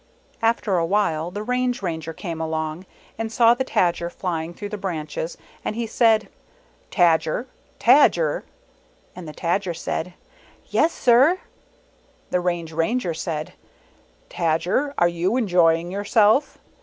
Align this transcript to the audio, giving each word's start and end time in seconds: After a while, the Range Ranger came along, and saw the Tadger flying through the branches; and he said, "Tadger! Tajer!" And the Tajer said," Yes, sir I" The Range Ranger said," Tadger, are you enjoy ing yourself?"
After 0.41 0.77
a 0.79 0.83
while, 0.83 1.29
the 1.29 1.43
Range 1.43 1.79
Ranger 1.83 2.11
came 2.11 2.41
along, 2.41 2.87
and 3.19 3.31
saw 3.31 3.53
the 3.53 3.63
Tadger 3.63 4.09
flying 4.11 4.51
through 4.51 4.69
the 4.69 4.75
branches; 4.79 5.37
and 5.63 5.75
he 5.75 5.85
said, 5.85 6.27
"Tadger! 6.89 7.45
Tajer!" 7.79 8.41
And 9.15 9.27
the 9.27 9.31
Tajer 9.31 9.75
said," 9.75 10.15
Yes, 10.65 10.91
sir 10.91 11.33
I" 11.33 11.39
The 12.31 12.39
Range 12.41 12.71
Ranger 12.73 13.13
said," 13.13 13.53
Tadger, 14.31 14.95
are 14.97 15.07
you 15.07 15.37
enjoy 15.37 15.75
ing 15.75 15.91
yourself?" 15.91 16.57